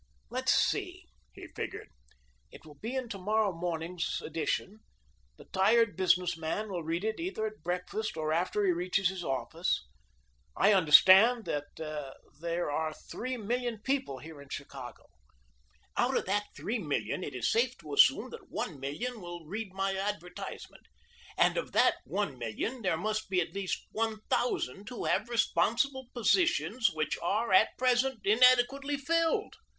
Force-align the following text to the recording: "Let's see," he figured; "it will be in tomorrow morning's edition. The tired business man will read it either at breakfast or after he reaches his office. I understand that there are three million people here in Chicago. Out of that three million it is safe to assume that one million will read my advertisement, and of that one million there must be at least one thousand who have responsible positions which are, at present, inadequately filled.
"Let's 0.31 0.51
see," 0.51 1.05
he 1.31 1.45
figured; 1.49 1.89
"it 2.51 2.65
will 2.65 2.73
be 2.81 2.95
in 2.95 3.07
tomorrow 3.07 3.51
morning's 3.51 4.19
edition. 4.25 4.79
The 5.37 5.45
tired 5.45 5.95
business 5.95 6.35
man 6.35 6.69
will 6.71 6.81
read 6.83 7.03
it 7.03 7.19
either 7.19 7.45
at 7.45 7.61
breakfast 7.61 8.17
or 8.17 8.33
after 8.33 8.65
he 8.65 8.71
reaches 8.71 9.09
his 9.09 9.23
office. 9.23 9.85
I 10.55 10.73
understand 10.73 11.45
that 11.45 11.65
there 12.41 12.71
are 12.71 12.93
three 13.11 13.37
million 13.37 13.77
people 13.83 14.17
here 14.17 14.41
in 14.41 14.49
Chicago. 14.49 15.05
Out 15.95 16.17
of 16.17 16.25
that 16.25 16.47
three 16.57 16.79
million 16.79 17.23
it 17.23 17.35
is 17.35 17.51
safe 17.51 17.77
to 17.77 17.93
assume 17.93 18.31
that 18.31 18.49
one 18.49 18.79
million 18.79 19.21
will 19.21 19.45
read 19.45 19.71
my 19.71 19.95
advertisement, 19.95 20.87
and 21.37 21.57
of 21.57 21.73
that 21.73 21.97
one 22.05 22.39
million 22.39 22.81
there 22.81 22.97
must 22.97 23.29
be 23.29 23.39
at 23.39 23.53
least 23.53 23.85
one 23.91 24.21
thousand 24.31 24.89
who 24.89 25.05
have 25.05 25.29
responsible 25.29 26.07
positions 26.11 26.89
which 26.91 27.19
are, 27.21 27.53
at 27.53 27.77
present, 27.77 28.19
inadequately 28.23 28.97
filled. 28.97 29.57